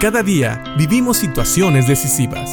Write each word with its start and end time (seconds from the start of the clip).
Cada 0.00 0.22
día 0.22 0.62
vivimos 0.76 1.16
situaciones 1.16 1.88
decisivas. 1.88 2.48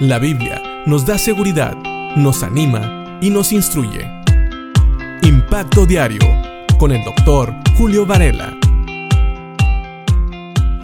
La 0.00 0.18
Biblia 0.18 0.60
nos 0.84 1.06
da 1.06 1.16
seguridad, 1.16 1.76
nos 2.16 2.42
anima 2.42 3.20
y 3.20 3.30
nos 3.30 3.52
instruye. 3.52 4.10
Impacto 5.22 5.86
Diario 5.86 6.18
con 6.80 6.90
el 6.90 7.04
doctor 7.04 7.54
Julio 7.76 8.04
Varela. 8.04 8.58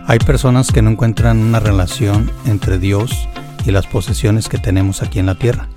Hay 0.07 0.21
personas 0.21 0.71
que 0.71 0.83
no 0.83 0.91
encuentran 0.91 1.39
una 1.39 1.59
relación 1.59 2.31
entre 2.45 2.79
Dios 2.79 3.29
y 3.67 3.73
las 3.73 3.89
posesiones 3.89 4.49
que 4.49 4.59
tenemos 4.59 5.03
aquí 5.03 5.19
en 5.19 5.27
la 5.27 5.35
tierra. 5.35 5.69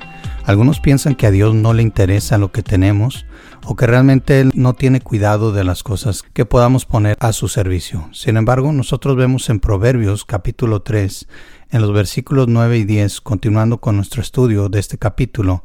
Algunos 0.43 0.79
piensan 0.79 1.13
que 1.13 1.27
a 1.27 1.31
Dios 1.31 1.53
no 1.53 1.73
le 1.73 1.83
interesa 1.83 2.39
lo 2.39 2.51
que 2.51 2.63
tenemos 2.63 3.25
o 3.65 3.75
que 3.75 3.85
realmente 3.85 4.39
Él 4.39 4.51
no 4.55 4.73
tiene 4.73 4.99
cuidado 4.99 5.51
de 5.51 5.63
las 5.63 5.83
cosas 5.83 6.23
que 6.33 6.45
podamos 6.45 6.85
poner 6.85 7.15
a 7.19 7.31
su 7.31 7.47
servicio. 7.47 8.09
Sin 8.11 8.37
embargo, 8.37 8.71
nosotros 8.71 9.15
vemos 9.15 9.49
en 9.49 9.59
Proverbios 9.59 10.25
capítulo 10.25 10.81
3, 10.81 11.27
en 11.69 11.81
los 11.81 11.93
versículos 11.93 12.47
9 12.47 12.79
y 12.79 12.83
10, 12.85 13.21
continuando 13.21 13.79
con 13.79 13.95
nuestro 13.95 14.21
estudio 14.21 14.67
de 14.67 14.79
este 14.79 14.97
capítulo, 14.97 15.63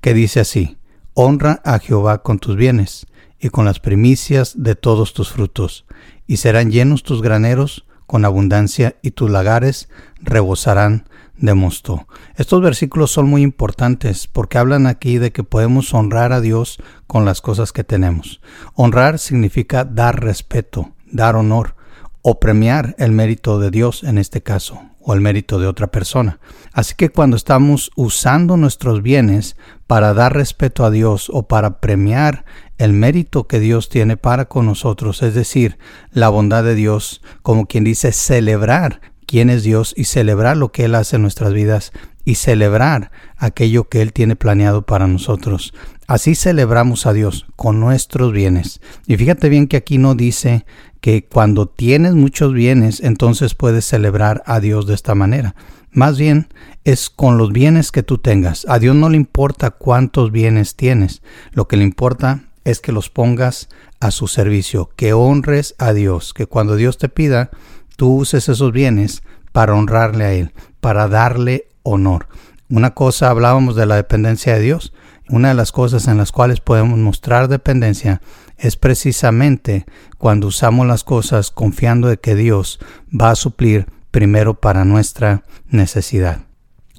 que 0.00 0.12
dice 0.12 0.40
así, 0.40 0.76
Honra 1.14 1.62
a 1.64 1.78
Jehová 1.78 2.22
con 2.22 2.40
tus 2.40 2.56
bienes 2.56 3.06
y 3.38 3.50
con 3.50 3.64
las 3.64 3.78
primicias 3.78 4.54
de 4.56 4.74
todos 4.74 5.14
tus 5.14 5.30
frutos, 5.30 5.86
y 6.26 6.38
serán 6.38 6.72
llenos 6.72 7.04
tus 7.04 7.22
graneros 7.22 7.86
con 8.06 8.24
abundancia 8.24 8.96
y 9.02 9.12
tus 9.12 9.30
lagares 9.30 9.88
rebosarán 10.20 11.06
de 11.38 11.54
mosto. 11.54 12.06
Estos 12.36 12.62
versículos 12.62 13.10
son 13.10 13.28
muy 13.28 13.42
importantes 13.42 14.26
porque 14.26 14.58
hablan 14.58 14.86
aquí 14.86 15.18
de 15.18 15.32
que 15.32 15.44
podemos 15.44 15.92
honrar 15.92 16.32
a 16.32 16.40
Dios 16.40 16.78
con 17.06 17.24
las 17.24 17.40
cosas 17.40 17.72
que 17.72 17.84
tenemos. 17.84 18.40
Honrar 18.74 19.18
significa 19.18 19.84
dar 19.84 20.22
respeto, 20.22 20.92
dar 21.10 21.36
honor 21.36 21.74
o 22.22 22.40
premiar 22.40 22.94
el 22.98 23.12
mérito 23.12 23.60
de 23.60 23.70
Dios 23.70 24.02
en 24.02 24.18
este 24.18 24.42
caso 24.42 24.80
o 25.00 25.14
el 25.14 25.20
mérito 25.20 25.60
de 25.60 25.68
otra 25.68 25.86
persona. 25.86 26.40
Así 26.72 26.94
que 26.96 27.10
cuando 27.10 27.36
estamos 27.36 27.92
usando 27.94 28.56
nuestros 28.56 29.02
bienes 29.02 29.56
para 29.86 30.12
dar 30.14 30.34
respeto 30.34 30.84
a 30.84 30.90
Dios 30.90 31.30
o 31.32 31.44
para 31.44 31.78
premiar 31.78 32.44
el 32.78 32.92
mérito 32.92 33.46
que 33.46 33.60
Dios 33.60 33.88
tiene 33.88 34.16
para 34.16 34.46
con 34.46 34.66
nosotros, 34.66 35.22
es 35.22 35.34
decir, 35.34 35.78
la 36.10 36.28
bondad 36.28 36.64
de 36.64 36.74
Dios, 36.74 37.22
como 37.42 37.66
quien 37.66 37.84
dice, 37.84 38.12
celebrar 38.12 39.00
quién 39.26 39.50
es 39.50 39.62
Dios 39.62 39.94
y 39.96 40.04
celebrar 40.04 40.56
lo 40.56 40.72
que 40.72 40.84
Él 40.84 40.94
hace 40.94 41.16
en 41.16 41.22
nuestras 41.22 41.52
vidas 41.52 41.92
y 42.24 42.36
celebrar 42.36 43.10
aquello 43.36 43.88
que 43.88 44.02
Él 44.02 44.12
tiene 44.12 44.36
planeado 44.36 44.82
para 44.82 45.06
nosotros. 45.06 45.74
Así 46.06 46.34
celebramos 46.34 47.06
a 47.06 47.12
Dios 47.12 47.46
con 47.56 47.80
nuestros 47.80 48.32
bienes. 48.32 48.80
Y 49.06 49.16
fíjate 49.16 49.48
bien 49.48 49.66
que 49.68 49.76
aquí 49.76 49.98
no 49.98 50.14
dice 50.14 50.66
que 51.00 51.24
cuando 51.24 51.68
tienes 51.68 52.14
muchos 52.14 52.52
bienes, 52.52 53.00
entonces 53.00 53.54
puedes 53.54 53.84
celebrar 53.84 54.42
a 54.46 54.60
Dios 54.60 54.86
de 54.86 54.94
esta 54.94 55.14
manera. 55.14 55.54
Más 55.90 56.18
bien 56.18 56.48
es 56.84 57.10
con 57.10 57.38
los 57.38 57.52
bienes 57.52 57.90
que 57.90 58.02
tú 58.02 58.18
tengas. 58.18 58.66
A 58.68 58.78
Dios 58.78 58.94
no 58.94 59.08
le 59.08 59.16
importa 59.16 59.70
cuántos 59.70 60.30
bienes 60.30 60.76
tienes. 60.76 61.22
Lo 61.52 61.68
que 61.68 61.76
le 61.76 61.84
importa 61.84 62.45
es 62.66 62.80
que 62.80 62.90
los 62.90 63.10
pongas 63.10 63.68
a 64.00 64.10
su 64.10 64.26
servicio, 64.26 64.90
que 64.96 65.12
honres 65.12 65.76
a 65.78 65.92
Dios, 65.92 66.34
que 66.34 66.46
cuando 66.46 66.74
Dios 66.74 66.98
te 66.98 67.08
pida, 67.08 67.50
tú 67.96 68.12
uses 68.12 68.48
esos 68.48 68.72
bienes 68.72 69.22
para 69.52 69.74
honrarle 69.74 70.24
a 70.24 70.32
Él, 70.32 70.52
para 70.80 71.06
darle 71.06 71.68
honor. 71.84 72.26
Una 72.68 72.92
cosa 72.92 73.30
hablábamos 73.30 73.76
de 73.76 73.86
la 73.86 73.94
dependencia 73.94 74.54
de 74.54 74.60
Dios. 74.60 74.92
Una 75.28 75.48
de 75.48 75.54
las 75.54 75.70
cosas 75.70 76.08
en 76.08 76.18
las 76.18 76.32
cuales 76.32 76.60
podemos 76.60 76.98
mostrar 76.98 77.46
dependencia 77.46 78.20
es 78.58 78.76
precisamente 78.76 79.86
cuando 80.18 80.48
usamos 80.48 80.88
las 80.88 81.04
cosas 81.04 81.52
confiando 81.52 82.08
de 82.08 82.18
que 82.18 82.34
Dios 82.34 82.80
va 83.08 83.30
a 83.30 83.36
suplir 83.36 83.86
primero 84.10 84.54
para 84.54 84.84
nuestra 84.84 85.44
necesidad. 85.68 86.40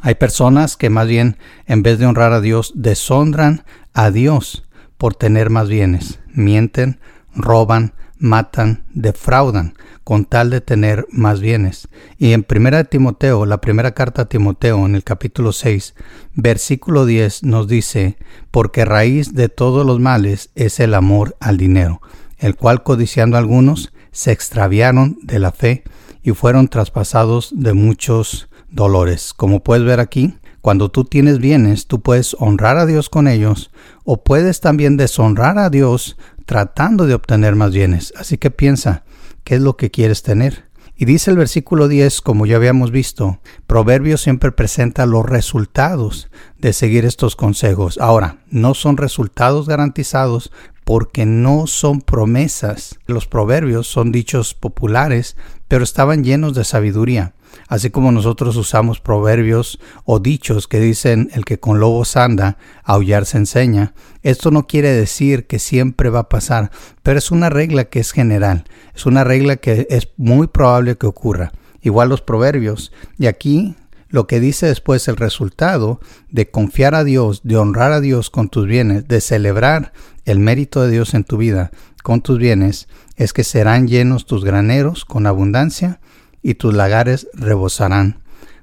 Hay 0.02 0.16
personas 0.16 0.78
que 0.78 0.90
más 0.90 1.08
bien 1.08 1.38
en 1.66 1.84
vez 1.84 2.00
de 2.00 2.06
honrar 2.06 2.32
a 2.32 2.40
Dios 2.40 2.72
deshonran 2.76 3.66
a 3.94 4.12
Dios 4.12 4.67
por 4.98 5.16
tener 5.16 5.50
más 5.50 5.70
bienes, 5.70 6.20
mienten, 6.34 7.00
roban, 7.36 7.94
matan, 8.20 8.84
defraudan, 8.94 9.76
con 10.04 10.26
tal 10.26 10.50
de 10.50 10.62
tener 10.62 11.06
más 11.12 11.40
bienes. 11.40 11.88
Y 12.18 12.34
en 12.34 12.44
primera 12.44 12.78
de 12.78 12.86
Timoteo, 12.86 13.46
la 13.46 13.62
primera 13.62 13.94
carta 13.94 14.24
a 14.24 14.30
Timoteo, 14.30 14.86
en 14.86 14.96
el 14.96 15.04
capítulo 15.04 15.52
6, 15.52 15.96
versículo 16.34 17.06
10, 17.06 17.44
nos 17.44 17.68
dice, 17.68 18.18
porque 18.52 18.86
raíz 18.86 19.34
de 19.34 19.50
todos 19.50 19.86
los 19.86 20.00
males 20.00 20.50
es 20.56 20.80
el 20.80 20.94
amor 20.94 21.36
al 21.40 21.58
dinero, 21.58 22.02
el 22.38 22.56
cual 22.56 22.84
codiciando 22.84 23.38
algunos, 23.38 23.94
se 24.12 24.32
extraviaron 24.32 25.20
de 25.22 25.40
la 25.40 25.52
fe 25.52 25.84
y 26.24 26.32
fueron 26.32 26.70
traspasados 26.70 27.52
de 27.56 27.74
muchos 27.74 28.50
dolores. 28.70 29.34
Como 29.34 29.64
puedes 29.64 29.86
ver 29.86 30.00
aquí, 30.00 30.36
cuando 30.68 30.92
tú 30.92 31.06
tienes 31.06 31.40
bienes, 31.40 31.88
tú 31.88 32.02
puedes 32.02 32.36
honrar 32.40 32.76
a 32.76 32.86
Dios 32.86 33.08
con 33.08 33.30
ellos 33.30 33.72
o 34.04 34.22
puedes 34.22 34.60
también 34.60 34.98
deshonrar 34.98 35.58
a 35.60 35.70
Dios 35.70 36.18
tratando 36.46 37.06
de 37.06 37.14
obtener 37.14 37.56
más 37.56 37.72
bienes. 37.72 38.12
Así 38.18 38.38
que 38.38 38.52
piensa, 38.52 39.06
¿qué 39.46 39.56
es 39.56 39.62
lo 39.62 39.78
que 39.78 39.92
quieres 39.92 40.24
tener? 40.24 40.66
Y 40.98 41.06
dice 41.06 41.32
el 41.32 41.38
versículo 41.38 41.88
10, 41.88 42.20
como 42.20 42.46
ya 42.46 42.58
habíamos 42.58 42.92
visto, 42.92 43.40
Proverbios 43.66 44.20
siempre 44.20 44.52
presenta 44.52 45.06
los 45.06 45.26
resultados 45.26 46.30
de 46.60 46.74
seguir 46.74 47.06
estos 47.06 47.38
consejos. 47.38 47.98
Ahora, 48.02 48.40
no 48.50 48.74
son 48.74 48.98
resultados 48.98 49.70
garantizados 49.70 50.52
porque 50.88 51.26
no 51.26 51.68
son 51.68 52.00
promesas. 52.00 52.98
Los 53.08 53.28
proverbios 53.28 53.88
son 53.88 54.14
dichos 54.14 54.54
populares, 54.54 55.36
pero 55.68 55.84
estaban 55.84 56.24
llenos 56.24 56.54
de 56.54 56.64
sabiduría. 56.64 57.34
Así 57.68 57.90
como 57.90 58.14
nosotros 58.14 58.56
usamos 58.56 59.02
proverbios 59.02 59.82
o 60.06 60.20
dichos 60.20 60.70
que 60.70 60.80
dicen 60.80 61.30
el 61.34 61.44
que 61.44 61.60
con 61.60 61.82
lobos 61.82 62.16
anda, 62.16 62.58
aullar 62.86 63.26
se 63.26 63.38
enseña, 63.38 63.96
esto 64.24 64.50
no 64.50 64.66
quiere 64.66 64.94
decir 64.94 65.46
que 65.46 65.60
siempre 65.60 66.10
va 66.10 66.20
a 66.20 66.30
pasar, 66.30 66.72
pero 67.04 67.20
es 67.20 67.32
una 67.32 67.50
regla 67.50 67.84
que 67.84 68.00
es 68.00 68.14
general, 68.14 68.64
es 68.96 69.06
una 69.06 69.26
regla 69.26 69.58
que 69.58 69.88
es 69.90 70.08
muy 70.16 70.48
probable 70.48 70.98
que 70.98 71.08
ocurra. 71.08 71.52
Igual 71.82 72.08
los 72.08 72.22
proverbios. 72.22 72.94
Y 73.18 73.26
aquí 73.26 73.76
lo 74.10 74.26
que 74.26 74.40
dice 74.40 74.68
después 74.68 75.08
el 75.10 75.18
resultado 75.18 76.00
de 76.30 76.50
confiar 76.50 76.96
a 76.96 77.04
Dios, 77.04 77.42
de 77.44 77.58
honrar 77.58 77.92
a 77.92 78.00
Dios 78.00 78.30
con 78.30 78.48
tus 78.48 78.66
bienes, 78.66 79.08
de 79.08 79.20
celebrar 79.20 79.92
el 80.28 80.40
mérito 80.40 80.82
de 80.82 80.92
Dios 80.92 81.14
en 81.14 81.24
tu 81.24 81.38
vida 81.38 81.72
con 82.04 82.22
tus 82.22 82.38
bienes, 82.38 82.88
es 83.16 83.34
que 83.34 83.44
serán 83.44 83.88
llenos 83.88 84.26
tus 84.26 84.44
graneros 84.44 85.06
con 85.06 85.26
abundancia 85.26 86.00
y 86.44 86.56
tus 86.56 86.74
lagares 86.74 87.28
rebosarán 87.34 88.20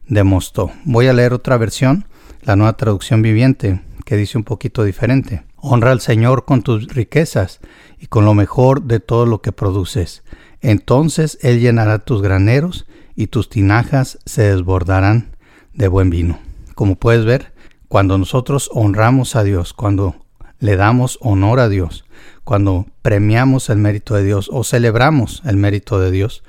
de 0.06 0.24
mosto. 0.24 0.70
Voy 0.84 1.06
a 1.06 1.14
leer 1.14 1.32
otra 1.32 1.56
versión, 1.56 2.06
la 2.42 2.54
nueva 2.54 2.76
traducción 2.76 3.22
viviente, 3.22 3.80
que 4.04 4.16
dice 4.16 4.36
un 4.36 4.44
poquito 4.44 4.84
diferente. 4.84 5.44
Honra 5.56 5.92
al 5.92 6.00
Señor 6.00 6.44
con 6.44 6.62
tus 6.62 6.88
riquezas 6.88 7.60
y 7.98 8.08
con 8.08 8.26
lo 8.26 8.34
mejor 8.34 8.82
de 8.82 9.00
todo 9.00 9.24
lo 9.24 9.40
que 9.40 9.52
produces. 9.52 10.22
Entonces 10.60 11.38
Él 11.40 11.60
llenará 11.60 11.98
tus 11.98 12.20
graneros 12.20 12.86
y 13.16 13.28
tus 13.28 13.48
tinajas 13.48 14.18
se 14.26 14.42
desbordarán 14.42 15.30
de 15.72 15.88
buen 15.88 16.10
vino. 16.10 16.38
Como 16.74 16.96
puedes 16.96 17.24
ver, 17.24 17.54
cuando 17.88 18.18
nosotros 18.18 18.68
honramos 18.74 19.34
a 19.34 19.44
Dios, 19.44 19.72
cuando 19.72 20.23
le 20.58 20.76
damos 20.76 21.18
honor 21.20 21.60
a 21.60 21.68
Dios, 21.68 22.04
cuando 22.44 22.86
premiamos 23.02 23.70
el 23.70 23.78
mérito 23.78 24.14
de 24.14 24.24
Dios 24.24 24.50
o 24.52 24.64
celebramos 24.64 25.42
el 25.44 25.56
mérito 25.56 25.98
de 25.98 26.10
Dios, 26.10 26.42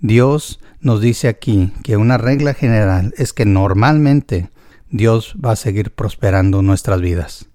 Dios 0.00 0.60
nos 0.80 1.00
dice 1.00 1.28
aquí 1.28 1.72
que 1.84 1.96
una 1.96 2.18
regla 2.18 2.54
general 2.54 3.14
es 3.16 3.32
que 3.32 3.44
normalmente 3.44 4.50
Dios 4.90 5.36
va 5.42 5.52
a 5.52 5.56
seguir 5.56 5.92
prosperando 5.92 6.62
nuestras 6.62 7.00
vidas. 7.00 7.48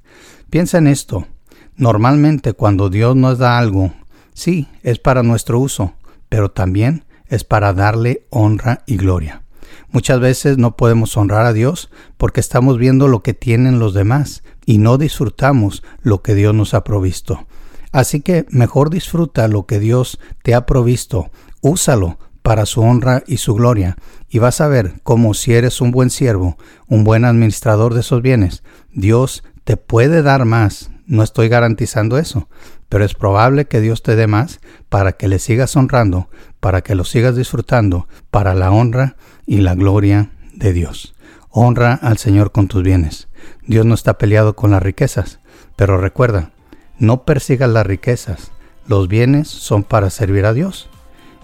Piensa 0.50 0.78
en 0.78 0.88
esto. 0.88 1.28
Normalmente 1.76 2.54
cuando 2.54 2.90
Dios 2.90 3.16
nos 3.16 3.38
da 3.38 3.58
algo, 3.58 3.94
sí, 4.34 4.68
es 4.82 4.98
para 4.98 5.24
nuestro 5.24 5.60
uso, 5.60 5.94
pero 6.30 6.50
también 6.50 7.06
es 7.28 7.44
para 7.44 7.74
darle 7.74 8.26
honra 8.30 8.84
y 8.88 8.98
gloria. 8.98 9.44
Muchas 9.92 10.20
veces 10.20 10.58
no 10.58 10.76
podemos 10.76 11.16
honrar 11.18 11.46
a 11.46 11.54
Dios 11.54 11.90
porque 12.18 12.40
estamos 12.40 12.78
viendo 12.78 13.08
lo 13.08 13.22
que 13.22 13.34
tienen 13.34 13.80
los 13.80 13.94
demás 13.94 14.44
y 14.68 14.80
no 14.80 14.98
disfrutamos 14.98 15.82
lo 16.02 16.22
que 16.22 16.36
Dios 16.36 16.54
nos 16.54 16.76
ha 16.76 16.84
provisto. 16.84 17.48
Así 17.94 18.20
que 18.20 18.46
mejor 18.50 18.90
disfruta 18.90 19.48
lo 19.48 19.66
que 19.66 19.80
Dios 19.80 20.20
te 20.44 20.54
ha 20.54 20.66
provisto, 20.66 21.32
úsalo 21.62 22.20
para 22.42 22.66
su 22.66 22.82
honra 22.82 23.24
y 23.26 23.38
su 23.38 23.56
gloria, 23.56 23.98
y 24.30 24.40
vas 24.40 24.60
a 24.60 24.68
ver 24.68 25.00
cómo 25.04 25.34
si 25.34 25.54
eres 25.54 25.80
un 25.80 25.92
buen 25.92 26.10
siervo, 26.10 26.58
un 26.88 27.06
buen 27.06 27.24
administrador 27.24 27.94
de 27.94 28.02
esos 28.02 28.22
bienes, 28.22 28.62
Dios 28.94 29.44
te 29.64 29.78
puede 29.78 30.22
dar 30.22 30.44
más. 30.44 30.92
No 31.06 31.24
estoy 31.24 31.48
garantizando 31.48 32.18
eso, 32.18 32.50
pero 32.90 33.06
es 33.06 33.14
probable 33.14 33.68
que 33.68 33.80
Dios 33.80 34.04
te 34.04 34.18
dé 34.18 34.28
más 34.28 34.60
para 34.90 35.14
que 35.14 35.30
le 35.30 35.40
sigas 35.40 35.78
honrando, 35.78 36.30
para 36.60 36.82
que 36.82 36.94
lo 36.94 37.06
sigas 37.06 37.38
disfrutando, 37.38 38.10
para 38.32 38.54
la 38.54 38.72
honra 38.72 39.16
y 39.46 39.62
la 39.62 39.76
gloria 39.76 40.32
de 40.54 40.74
Dios. 40.74 41.16
Honra 41.50 41.94
al 41.94 42.18
Señor 42.18 42.52
con 42.52 42.68
tus 42.68 42.84
bienes. 42.84 43.30
Dios 43.66 43.86
no 43.86 43.96
está 43.96 44.18
peleado 44.18 44.56
con 44.56 44.72
las 44.72 44.82
riquezas, 44.82 45.40
pero 45.76 45.98
recuerda, 45.98 46.52
no 47.00 47.24
persigas 47.24 47.70
las 47.70 47.86
riquezas. 47.86 48.52
Los 48.88 49.08
bienes 49.08 49.48
son 49.48 49.84
para 49.84 50.10
servir 50.10 50.46
a 50.46 50.54
Dios 50.54 50.90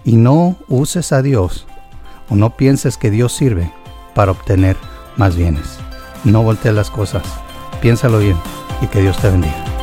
y 0.04 0.16
no 0.16 0.56
uses 0.68 1.12
a 1.12 1.22
Dios 1.22 1.66
o 2.28 2.36
no 2.36 2.56
pienses 2.56 2.96
que 2.96 3.10
Dios 3.10 3.32
sirve 3.32 3.70
para 4.14 4.32
obtener 4.32 4.76
más 5.16 5.36
bienes. 5.36 5.78
No 6.24 6.42
voltees 6.42 6.74
las 6.74 6.90
cosas, 6.90 7.22
piénsalo 7.82 8.18
bien 8.18 8.36
y 8.80 8.86
que 8.86 9.02
Dios 9.02 9.16
te 9.18 9.30
bendiga. 9.30 9.73